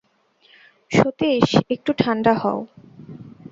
[0.91, 2.59] সতীশ, একটু ঠাণ্ডা হও।